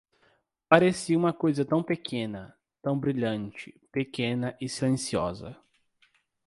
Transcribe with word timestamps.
Parecia 0.67 1.15
uma 1.15 1.31
coisa 1.31 1.63
tão 1.63 1.83
pequena, 1.83 2.57
tão 2.81 2.97
brilhante, 2.99 3.79
pequena 3.91 4.57
e 4.59 4.67
silenciosa. 4.67 5.55